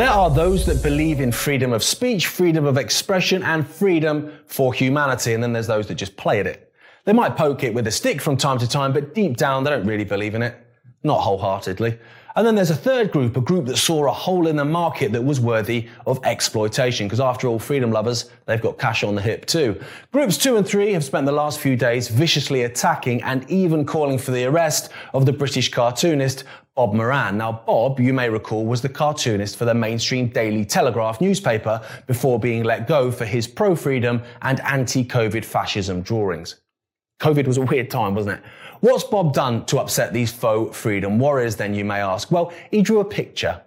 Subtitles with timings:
[0.00, 4.72] There are those that believe in freedom of speech, freedom of expression, and freedom for
[4.72, 6.72] humanity, and then there's those that just play at it.
[7.04, 9.68] They might poke it with a stick from time to time, but deep down they
[9.68, 10.56] don't really believe in it.
[11.02, 11.98] Not wholeheartedly.
[12.36, 15.12] And then there's a third group, a group that saw a hole in the market
[15.12, 19.22] that was worthy of exploitation, because after all, freedom lovers, they've got cash on the
[19.22, 19.80] hip too.
[20.12, 24.18] Groups two and three have spent the last few days viciously attacking and even calling
[24.18, 26.44] for the arrest of the British cartoonist
[26.76, 27.36] Bob Moran.
[27.36, 32.38] Now, Bob, you may recall, was the cartoonist for the mainstream Daily Telegraph newspaper before
[32.38, 36.60] being let go for his pro freedom and anti COVID fascism drawings.
[37.20, 38.44] COVID was a weird time, wasn't it?
[38.80, 42.30] What's Bob done to upset these faux freedom warriors, then, you may ask?
[42.30, 43.60] Well, he drew a picture.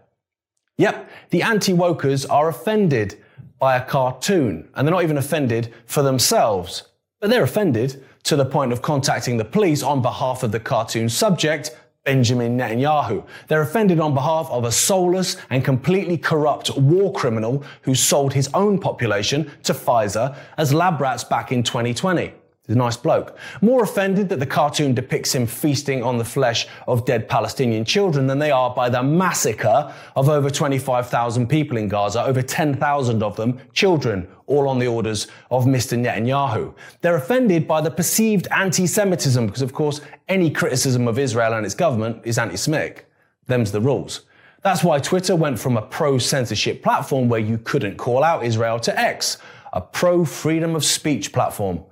[0.78, 3.22] Yep, the anti wokers are offended
[3.60, 6.84] by a cartoon, and they're not even offended for themselves,
[7.22, 11.08] but they're offended to the point of contacting the police on behalf of the cartoon
[11.08, 13.24] subject, Benjamin Netanyahu.
[13.48, 18.50] They're offended on behalf of a soulless and completely corrupt war criminal who sold his
[18.56, 22.34] own population to Pfizer as lab rats back in 2020.
[22.66, 23.38] He's a nice bloke.
[23.62, 28.26] More offended that the cartoon depicts him feasting on the flesh of dead Palestinian children
[28.26, 33.36] than they are by the massacre of over 25,000 people in Gaza, over 10,000 of
[33.36, 36.00] them children, all on the orders of Mr.
[36.00, 36.74] Netanyahu.
[37.02, 41.76] They're offended by the perceived anti-Semitism because, of course, any criticism of Israel and its
[41.76, 43.12] government is anti-Semitic.
[43.48, 44.22] Them's the rules.
[44.62, 48.98] That's why Twitter went from a pro-censorship platform where you couldn't call out Israel to
[48.98, 49.38] X,
[49.74, 51.84] a pro-freedom of speech platform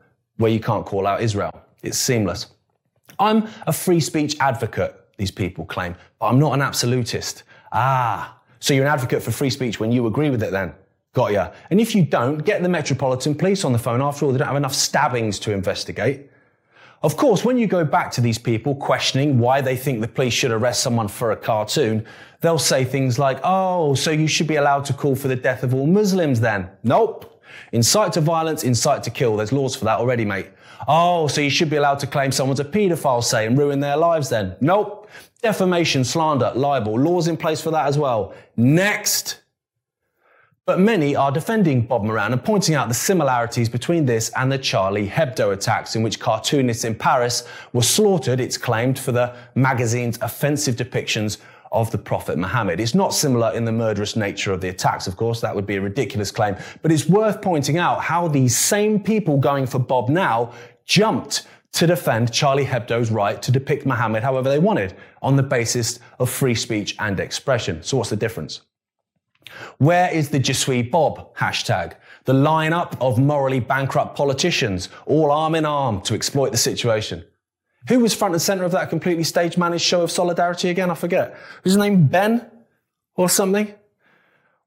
[0.42, 1.52] where you can't call out Israel.
[1.84, 2.47] It's seamless.
[3.20, 7.44] I'm a free speech advocate, these people claim, but I'm not an absolutist.
[7.72, 10.73] Ah, so you're an advocate for free speech when you agree with it then?
[11.14, 11.52] Got ya.
[11.70, 14.02] And if you don't, get the Metropolitan Police on the phone.
[14.02, 16.30] After all, they don't have enough stabbings to investigate.
[17.03, 20.33] Of course, when you go back to these people questioning why they think the police
[20.33, 22.05] should arrest someone for a cartoon,
[22.42, 25.64] they'll say things like, oh, so you should be allowed to call for the death
[25.64, 26.70] of all Muslims then?
[26.83, 27.41] Nope.
[27.72, 29.38] Incite to violence, incite to kill.
[29.38, 30.50] There's laws for that already, mate.
[30.88, 33.98] Oh, so you should be allowed to claim someone's a paedophile, say, and ruin their
[33.98, 34.56] lives then?
[34.62, 35.10] Nope.
[35.42, 37.00] Defamation, slander, libel.
[37.00, 38.34] Laws in place for that as well.
[38.58, 39.42] Next.
[40.66, 44.58] But many are defending Bob Moran and pointing out the similarities between this and the
[44.58, 50.20] Charlie Hebdo attacks, in which cartoonists in Paris were slaughtered, it's claimed, for the magazine's
[50.22, 51.40] offensive depictions
[51.71, 52.80] of the Prophet Muhammad.
[52.80, 55.77] It's not similar in the murderous nature of the attacks, of course, that would be
[55.77, 60.10] a ridiculous claim, but it's worth pointing out how these same people going for Bob
[60.10, 60.54] now
[60.86, 65.99] jumped to defend Charlie Hebdo's right to depict Muhammad however they wanted on the basis
[66.20, 67.81] of free speech and expression.
[67.81, 68.61] So what's the difference?
[69.77, 71.93] Where is the Je suis Bob hashtag?
[72.26, 77.23] The lineup of morally bankrupt politicians, all arm in arm to exploit the situation.
[77.87, 80.92] Who was front and center of that completely stage managed show of solidarity again?
[80.92, 81.36] I forget.
[81.64, 82.45] Was his name Ben
[83.15, 83.73] or something?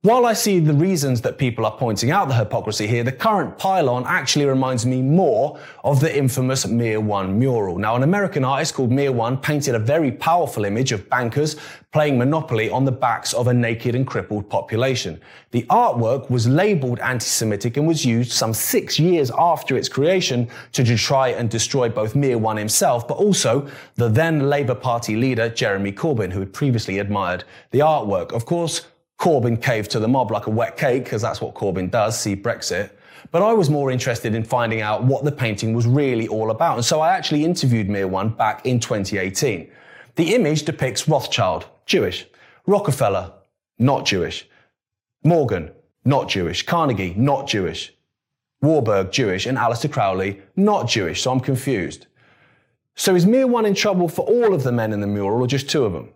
[0.04, 3.56] While I see the reasons that people are pointing out the hypocrisy here, the current
[3.56, 7.78] pylon actually reminds me more of the infamous Mear One mural.
[7.78, 11.56] Now, an American artist called Mear One painted a very powerful image of bankers
[11.90, 15.18] playing Monopoly on the backs of a naked and crippled population.
[15.52, 20.98] The artwork was labeled anti-Semitic and was used some six years after its creation to
[20.98, 25.92] try and destroy both Mear One himself, but also the then Labour Party leader Jeremy
[25.92, 28.32] Corbyn, who had previously admired the artwork.
[28.32, 28.82] Of course,
[29.24, 32.36] Corbyn caved to the mob like a wet cake, because that's what Corbyn does, see
[32.36, 32.90] Brexit.
[33.30, 36.76] But I was more interested in finding out what the painting was really all about.
[36.76, 39.70] And so I actually interviewed Mear One back in 2018.
[40.16, 42.26] The image depicts Rothschild, Jewish,
[42.66, 43.32] Rockefeller,
[43.78, 44.46] not Jewish,
[45.22, 45.70] Morgan,
[46.04, 47.94] not Jewish, Carnegie, not Jewish,
[48.60, 51.22] Warburg, Jewish, and Aleister Crowley, not Jewish.
[51.22, 52.08] So I'm confused.
[52.94, 55.46] So is Mear One in trouble for all of the men in the mural or
[55.46, 56.10] just two of them?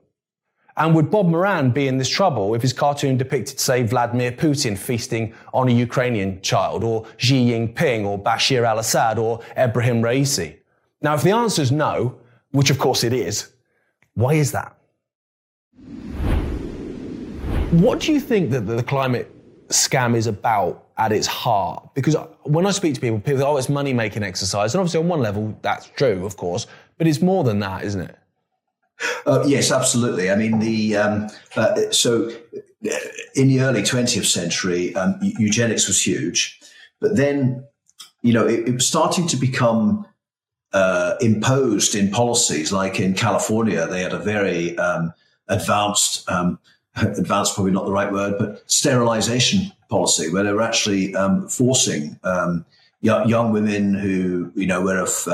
[0.79, 4.79] And would Bob Moran be in this trouble if his cartoon depicted, say, Vladimir Putin
[4.79, 10.57] feasting on a Ukrainian child, or Xi Jinping, or Bashir al Assad, or Ebrahim Raisi?
[11.03, 12.19] Now, if the answer is no,
[12.53, 13.51] which of course it is,
[14.15, 14.77] why is that?
[17.73, 19.31] What do you think that the climate
[19.69, 21.93] scam is about at its heart?
[21.95, 24.75] Because when I speak to people, people say, oh, it's money making exercise.
[24.75, 28.01] And obviously, on one level, that's true, of course, but it's more than that, isn't
[28.01, 28.17] it?
[29.27, 30.31] Uh, yes, absolutely.
[30.31, 32.91] I mean, the um, uh, so uh,
[33.35, 36.61] in the early 20th century, um, eugenics was huge,
[37.01, 37.65] but then
[38.23, 40.07] you know it, it was starting to become
[40.73, 42.73] uh, imposed in policies.
[42.73, 45.13] Like in California, they had a very um,
[45.49, 46.59] advanced, um,
[46.97, 52.19] advanced probably not the right word, but sterilization policy, where they were actually um, forcing
[52.25, 52.65] um,
[53.01, 55.29] young, young, women who you know were of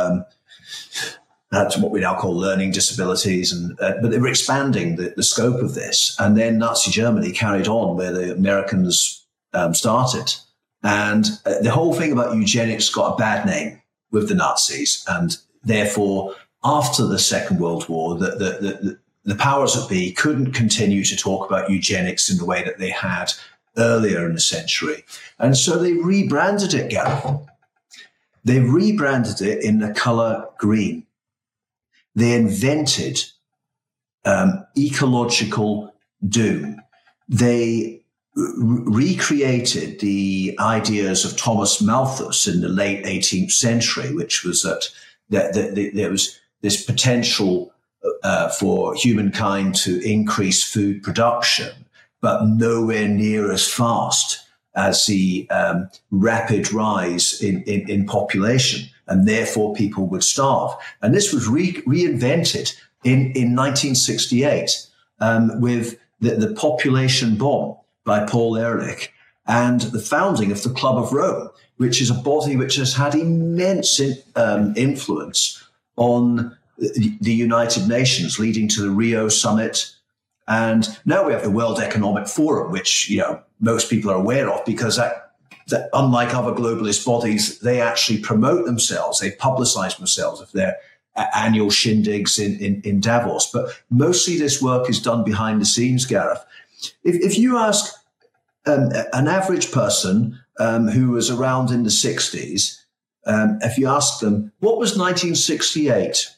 [1.54, 5.22] to what we now call learning disabilities, and uh, but they were expanding the, the,
[5.22, 6.16] scope of this.
[6.18, 10.34] And then Nazi Germany carried on where the Americans um, started,
[10.82, 13.80] and uh, the whole thing about eugenics got a bad name
[14.10, 16.34] with the Nazis, and therefore
[16.64, 21.48] after the Second World War, the, the, the powers that be couldn't continue to talk
[21.48, 23.32] about eugenics in the way that they had
[23.76, 25.04] earlier in the century.
[25.38, 27.40] And so they rebranded it, Gareth.
[28.44, 31.06] They rebranded it in the color green.
[32.14, 33.24] They invented
[34.24, 35.94] um, ecological
[36.26, 36.80] doom.
[37.28, 38.02] They
[38.36, 44.88] recreated the ideas of Thomas Malthus in the late 18th century, which was that,
[45.30, 47.72] that, that, that there was this potential
[48.22, 51.86] uh, for humankind to increase food production,
[52.20, 54.40] but nowhere near as fast
[54.74, 60.74] as the um, rapid rise in, in, in, population, and therefore people would starve.
[61.02, 62.74] And this was re- reinvented
[63.04, 64.70] in, in 1968
[65.20, 69.12] um, with the, the population bomb by Paul Ehrlich
[69.46, 73.14] and the founding of the Club of Rome, which is a body which has had
[73.14, 75.62] immense in, um, influence
[75.96, 79.92] on the United Nations, leading to the Rio summit.
[80.48, 84.50] And now we have the World Economic Forum, which you know most people are aware
[84.50, 85.23] of because that,
[85.68, 90.76] that unlike other globalist bodies, they actually promote themselves, they publicize themselves of their
[91.34, 93.50] annual shindigs in, in, in Davos.
[93.52, 96.44] But mostly this work is done behind the scenes, Gareth.
[97.02, 97.94] If, if you ask
[98.66, 102.80] um, an average person um, who was around in the 60s,
[103.26, 106.30] um, if you ask them, what was 1968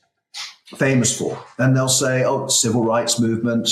[0.77, 1.43] famous for?
[1.59, 3.69] And they'll say, oh, civil rights movement,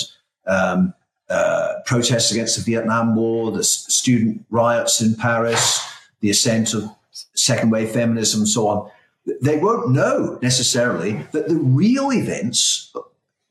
[0.46, 0.94] um,
[1.34, 5.80] uh, protests against the Vietnam War, the student riots in Paris,
[6.20, 6.84] the ascent of
[7.34, 8.90] second wave feminism, and so on.
[9.40, 12.92] They won't know necessarily that the real events,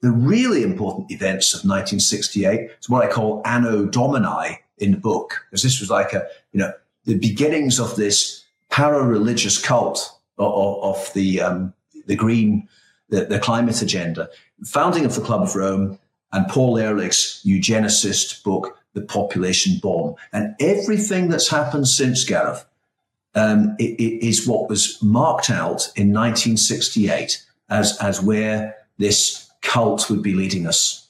[0.01, 5.45] the really important events of 1968, is what I call Anno Domini in the book,
[5.50, 6.71] because this was like a, you know,
[7.06, 11.74] the beginnings of this para-religious cult of, of the um,
[12.07, 12.68] the green
[13.09, 14.30] the, the, climate agenda,
[14.65, 16.00] founding of the Club of Rome,
[16.33, 22.65] and Paul Ehrlich's eugenicist book, The Population Bomb, and everything that's happened since Gareth
[23.35, 30.09] um, it, it is what was marked out in 1968 as as where this cult
[30.09, 31.07] would be leading us.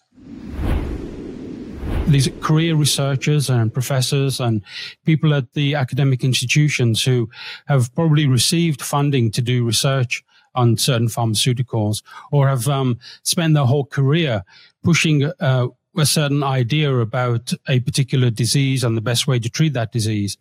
[2.08, 4.62] These career researchers and professors and
[5.06, 7.30] people at the academic institutions who
[7.68, 10.24] have probably received funding to do research
[10.54, 14.44] on certain pharmaceuticals or have um, spent their whole career
[14.84, 19.74] pushing uh, a certain idea about a particular disease and the best way to treat
[19.74, 20.38] that disease.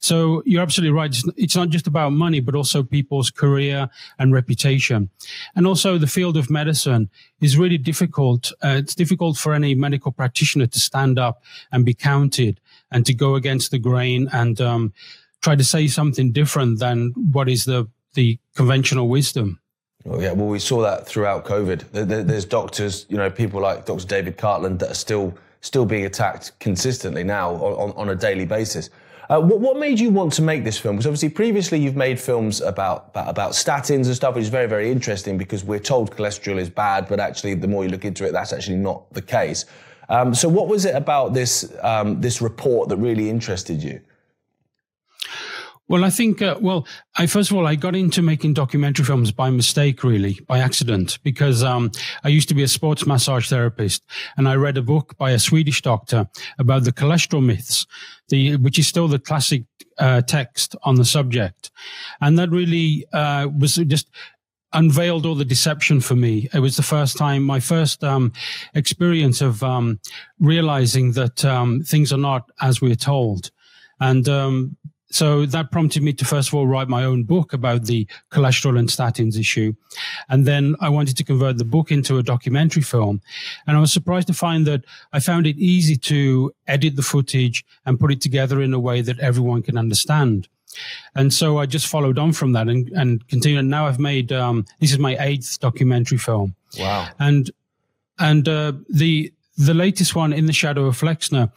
[0.00, 1.16] So you're absolutely right.
[1.36, 3.88] It's not just about money, but also people's career
[4.18, 5.10] and reputation.
[5.54, 8.52] And also the field of medicine is really difficult.
[8.62, 13.14] Uh, it's difficult for any medical practitioner to stand up and be counted and to
[13.14, 14.92] go against the grain and um,
[15.42, 19.60] try to say something different than what is the, the conventional wisdom.
[20.04, 21.84] Well, yeah, well, we saw that throughout COVID.
[21.92, 24.06] There's doctors, you know, people like Dr.
[24.06, 28.90] David Cartland that are still still being attacked consistently now on, on a daily basis.
[29.28, 30.94] Uh, what, what, made you want to make this film?
[30.94, 34.68] Because obviously previously you've made films about, about, about statins and stuff, which is very
[34.68, 38.24] very interesting because we're told cholesterol is bad, but actually the more you look into
[38.24, 39.66] it, that's actually not the case.
[40.08, 44.00] Um, so what was it about this um, this report that really interested you?
[45.88, 49.32] Well, I think, uh, well, I first of all, I got into making documentary films
[49.32, 51.90] by mistake, really, by accident, because um,
[52.22, 54.04] I used to be a sports massage therapist,
[54.36, 56.28] and I read a book by a Swedish doctor
[56.58, 57.86] about the cholesterol myths,
[58.28, 59.64] the which is still the classic
[59.96, 61.70] uh, text on the subject,
[62.20, 64.10] and that really uh, was just
[64.74, 66.50] unveiled all the deception for me.
[66.52, 68.34] It was the first time, my first um,
[68.74, 69.98] experience of um,
[70.38, 73.50] realizing that um, things are not as we're told.
[74.00, 74.76] And um,
[75.10, 78.78] so that prompted me to first of all write my own book about the cholesterol
[78.78, 79.74] and statins issue.
[80.28, 83.22] And then I wanted to convert the book into a documentary film.
[83.66, 87.64] And I was surprised to find that I found it easy to edit the footage
[87.86, 90.48] and put it together in a way that everyone can understand.
[91.14, 93.60] And so I just followed on from that and, and continued.
[93.60, 96.54] And now I've made, um, this is my eighth documentary film.
[96.78, 97.08] Wow.
[97.18, 97.50] And,
[98.18, 101.50] and, uh, the, the latest one in the shadow of Flexner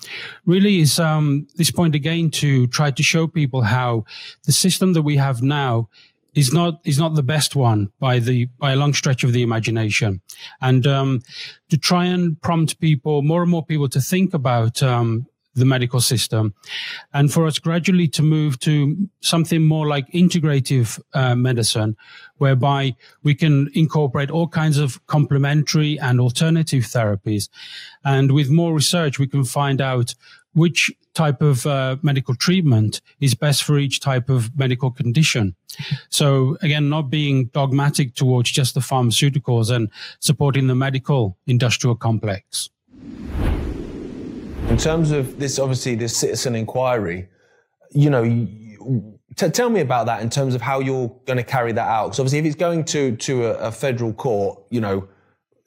[0.45, 4.05] really is um, this point again to try to show people how
[4.45, 5.87] the system that we have now
[6.33, 9.43] is not is not the best one by the by a long stretch of the
[9.43, 10.21] imagination,
[10.61, 11.21] and um,
[11.69, 15.99] to try and prompt people more and more people to think about um, the medical
[15.99, 16.53] system,
[17.13, 21.95] and for us gradually to move to something more like integrative uh, medicine,
[22.37, 27.49] whereby we can incorporate all kinds of complementary and alternative therapies.
[28.03, 30.15] And with more research, we can find out
[30.53, 35.55] which type of uh, medical treatment is best for each type of medical condition.
[36.09, 39.89] So again, not being dogmatic towards just the pharmaceuticals and
[40.19, 42.69] supporting the medical industrial complex.
[44.71, 47.27] In terms of this, obviously, this citizen inquiry,
[47.91, 48.23] you know,
[49.35, 52.05] t- tell me about that in terms of how you're going to carry that out.
[52.05, 55.09] Because obviously, if it's going to to a, a, federal court, you know,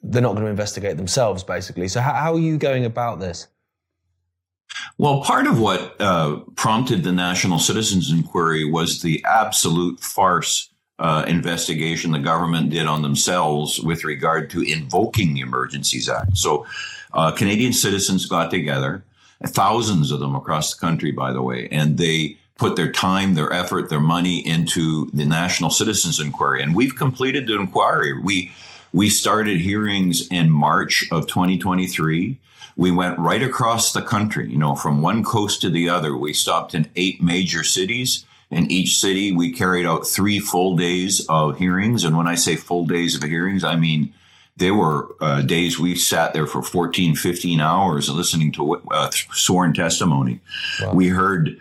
[0.01, 1.87] they're not going to investigate themselves, basically.
[1.87, 3.47] So, how, how are you going about this?
[4.97, 11.25] Well, part of what uh, prompted the National Citizens Inquiry was the absolute farce uh,
[11.27, 16.35] investigation the government did on themselves with regard to invoking the Emergencies Act.
[16.37, 16.65] So,
[17.15, 19.03] uh, Canadian citizens got together,
[19.45, 23.51] thousands of them across the country, by the way, and they put their time, their
[23.51, 26.61] effort, their money into the National Citizens Inquiry.
[26.61, 28.19] And we've completed the inquiry.
[28.21, 28.51] We
[28.93, 32.37] we started hearings in March of 2023.
[32.77, 36.15] We went right across the country, you know, from one coast to the other.
[36.15, 38.25] We stopped in eight major cities.
[38.51, 42.05] In each city, we carried out three full days of hearings.
[42.05, 44.13] And when I say full days of hearings, I mean
[44.57, 49.73] there were uh, days we sat there for 14, 15 hours listening to uh, sworn
[49.73, 50.39] testimony.
[50.81, 50.93] Wow.
[50.93, 51.59] We heard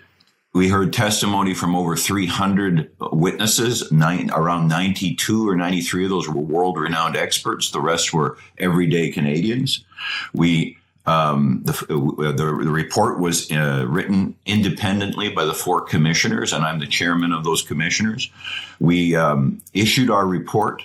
[0.52, 3.90] we heard testimony from over 300 witnesses.
[3.90, 7.72] Nine, around 92 or 93 of those were world renowned experts.
[7.72, 9.84] The rest were everyday Canadians.
[10.32, 16.54] We um, the, uh, the, the, report was uh, written independently by the four commissioners,
[16.54, 18.30] and I'm the chairman of those commissioners.
[18.80, 20.82] We um, issued our report,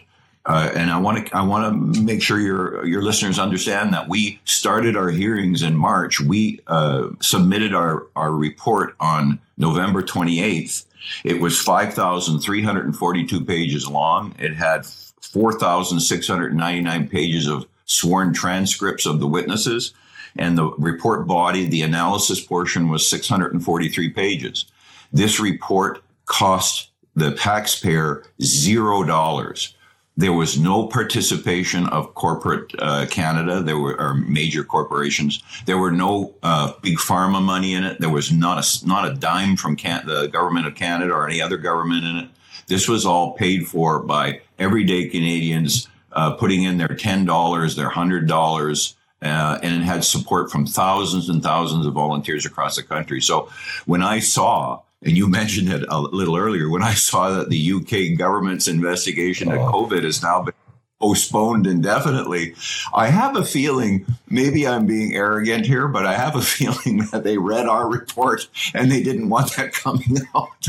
[0.50, 4.10] uh, and I want to I want to make sure your your listeners understand that
[4.10, 6.20] we started our hearings in March.
[6.20, 10.86] We uh, submitted our our report on November 28th.
[11.24, 14.36] It was 5,342 pages long.
[14.40, 14.86] It had
[15.22, 19.94] 4,699 pages of sworn transcripts of the witnesses
[20.36, 24.66] and the report body, the analysis portion was 643 pages.
[25.12, 29.76] This report cost the taxpayer zero dollars.
[30.18, 33.62] There was no participation of corporate uh, Canada.
[33.64, 35.42] There were or major corporations.
[35.66, 38.02] There were no uh, big pharma money in it.
[38.02, 41.42] There was not a not a dime from Can- the government of Canada or any
[41.42, 42.30] other government in it.
[42.68, 47.90] This was all paid for by everyday Canadians uh, putting in their ten dollars, their
[47.90, 52.84] hundred dollars, uh, and it had support from thousands and thousands of volunteers across the
[52.84, 53.22] country.
[53.22, 53.50] So
[53.86, 57.74] when I saw, and you mentioned it a little earlier, when I saw that the
[57.74, 59.54] UK government's investigation oh.
[59.54, 60.54] of COVID has now been
[61.00, 62.54] postponed indefinitely,
[62.94, 67.24] I have a feeling, maybe I'm being arrogant here, but I have a feeling that
[67.24, 70.68] they read our report and they didn't want that coming out.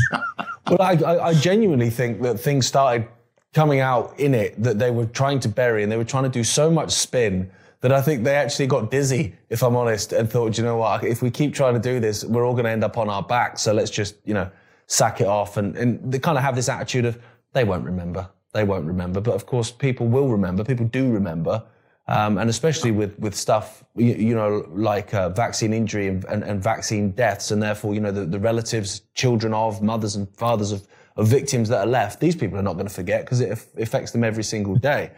[0.69, 3.07] well, I, I genuinely think that things started
[3.53, 6.29] coming out in it that they were trying to bury and they were trying to
[6.29, 10.29] do so much spin that I think they actually got dizzy, if I'm honest, and
[10.29, 12.71] thought, you know what, if we keep trying to do this, we're all going to
[12.71, 13.57] end up on our back.
[13.57, 14.49] So let's just, you know,
[14.85, 15.57] sack it off.
[15.57, 17.19] And, and they kind of have this attitude of,
[17.53, 18.29] they won't remember.
[18.53, 19.19] They won't remember.
[19.19, 20.63] But of course, people will remember.
[20.63, 21.63] People do remember.
[22.07, 26.43] Um, and especially with, with stuff, you, you know, like uh, vaccine injury and, and,
[26.43, 30.71] and, vaccine deaths, and therefore, you know, the, the relatives, children of, mothers and fathers
[30.71, 30.85] of,
[31.15, 34.11] of victims that are left, these people are not going to forget because it affects
[34.11, 35.11] them every single day.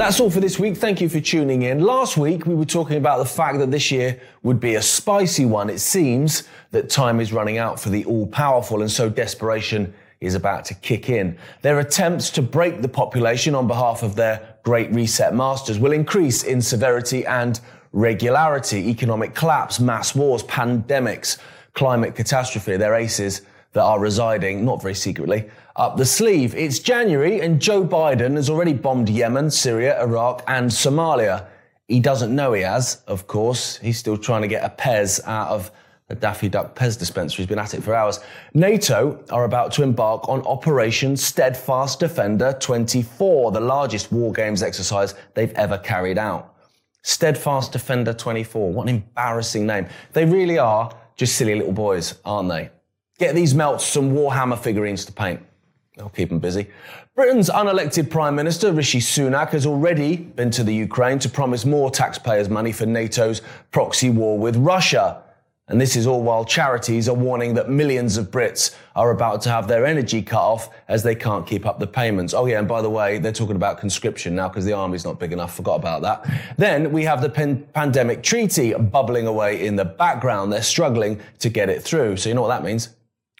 [0.00, 0.78] That's all for this week.
[0.78, 1.80] Thank you for tuning in.
[1.82, 5.44] Last week, we were talking about the fact that this year would be a spicy
[5.44, 5.68] one.
[5.68, 9.92] It seems that time is running out for the all powerful, and so desperation
[10.22, 11.36] is about to kick in.
[11.60, 16.44] Their attempts to break the population on behalf of their great reset masters will increase
[16.44, 17.60] in severity and
[17.92, 18.88] regularity.
[18.88, 21.36] Economic collapse, mass wars, pandemics,
[21.74, 23.42] climate catastrophe, their aces
[23.74, 26.54] that are residing, not very secretly, up the sleeve.
[26.54, 31.46] It's January and Joe Biden has already bombed Yemen, Syria, Iraq, and Somalia.
[31.88, 33.78] He doesn't know he has, of course.
[33.78, 35.70] He's still trying to get a Pez out of
[36.10, 37.38] a Daffy Duck Pez dispenser.
[37.38, 38.20] He's been at it for hours.
[38.52, 45.14] NATO are about to embark on Operation Steadfast Defender 24, the largest war games exercise
[45.32, 46.56] they've ever carried out.
[47.04, 48.70] Steadfast Defender 24.
[48.70, 49.86] What an embarrassing name.
[50.12, 52.68] They really are just silly little boys, aren't they?
[53.18, 55.40] Get these melts some Warhammer figurines to paint.
[56.00, 56.68] I'll keep them busy.
[57.14, 61.90] Britain's unelected Prime Minister Rishi Sunak has already been to the Ukraine to promise more
[61.90, 65.22] taxpayers' money for NATO's proxy war with Russia.
[65.68, 69.50] And this is all while charities are warning that millions of Brits are about to
[69.50, 72.34] have their energy cut off as they can't keep up the payments.
[72.34, 75.20] Oh, yeah, and by the way, they're talking about conscription now because the army's not
[75.20, 75.54] big enough.
[75.54, 76.28] Forgot about that.
[76.56, 77.30] Then we have the
[77.72, 80.52] pandemic treaty bubbling away in the background.
[80.52, 82.16] They're struggling to get it through.
[82.16, 82.88] So, you know what that means?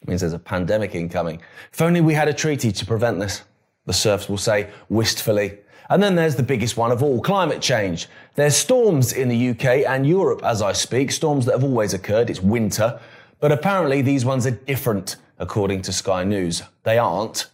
[0.01, 1.41] It means there's a pandemic incoming.
[1.71, 3.43] If only we had a treaty to prevent this,
[3.85, 5.57] the serfs will say wistfully.
[5.89, 8.07] And then there's the biggest one of all, climate change.
[8.35, 12.29] There's storms in the UK and Europe as I speak, storms that have always occurred.
[12.29, 12.99] It's winter.
[13.41, 16.63] But apparently these ones are different, according to Sky News.
[16.83, 17.49] They aren't.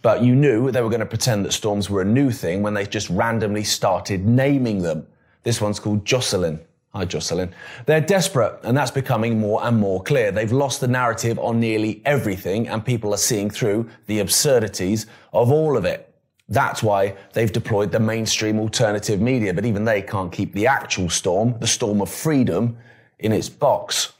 [0.00, 2.74] But you knew they were going to pretend that storms were a new thing when
[2.74, 5.06] they just randomly started naming them.
[5.42, 6.60] This one's called Jocelyn.
[6.94, 7.52] Hi, Jocelyn.
[7.86, 10.30] They're desperate, and that's becoming more and more clear.
[10.30, 15.50] They've lost the narrative on nearly everything, and people are seeing through the absurdities of
[15.50, 16.14] all of it.
[16.48, 21.10] That's why they've deployed the mainstream alternative media, but even they can't keep the actual
[21.10, 22.76] storm, the storm of freedom,
[23.18, 24.12] in its box.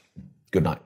[0.51, 0.79] Good night.